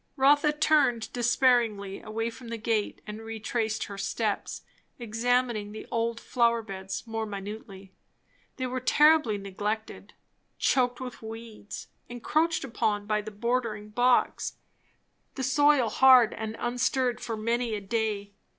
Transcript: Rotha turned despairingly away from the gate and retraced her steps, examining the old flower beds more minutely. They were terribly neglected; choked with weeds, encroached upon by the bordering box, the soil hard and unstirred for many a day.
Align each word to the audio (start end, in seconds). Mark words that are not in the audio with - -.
Rotha 0.15 0.51
turned 0.51 1.13
despairingly 1.13 2.01
away 2.01 2.31
from 2.31 2.47
the 2.47 2.57
gate 2.57 3.01
and 3.05 3.21
retraced 3.21 3.83
her 3.83 3.99
steps, 3.99 4.63
examining 4.97 5.73
the 5.73 5.85
old 5.91 6.19
flower 6.19 6.63
beds 6.63 7.05
more 7.05 7.27
minutely. 7.27 7.93
They 8.57 8.65
were 8.65 8.79
terribly 8.79 9.37
neglected; 9.37 10.15
choked 10.57 10.99
with 11.01 11.21
weeds, 11.21 11.89
encroached 12.09 12.63
upon 12.63 13.05
by 13.05 13.21
the 13.21 13.29
bordering 13.29 13.89
box, 13.89 14.53
the 15.35 15.43
soil 15.43 15.87
hard 15.89 16.33
and 16.33 16.55
unstirred 16.57 17.21
for 17.21 17.37
many 17.37 17.75
a 17.75 17.79
day. 17.81 18.33